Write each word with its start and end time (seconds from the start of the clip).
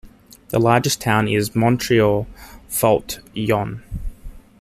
The 0.49 0.57
largest 0.57 0.99
town 0.99 1.27
is 1.27 1.51
Montereau-Fault-Yonne. 1.55 3.83